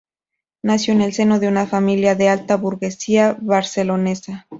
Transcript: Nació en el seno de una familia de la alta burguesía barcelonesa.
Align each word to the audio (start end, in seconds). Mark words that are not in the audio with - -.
Nació 0.63 0.95
en 0.95 1.01
el 1.01 1.13
seno 1.13 1.39
de 1.39 1.47
una 1.47 1.67
familia 1.67 2.15
de 2.15 2.25
la 2.25 2.33
alta 2.33 2.57
burguesía 2.57 3.37
barcelonesa. 3.39 4.47